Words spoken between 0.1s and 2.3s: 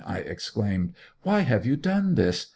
exclaimed, 'why have you done